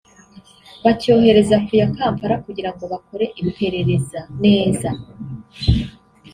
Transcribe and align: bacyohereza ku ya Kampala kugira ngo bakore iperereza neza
bacyohereza 0.83 1.55
ku 1.65 1.71
ya 1.81 1.87
Kampala 1.95 2.35
kugira 2.45 2.69
ngo 2.73 2.83
bakore 2.93 3.25
iperereza 3.43 4.19
neza 4.43 4.89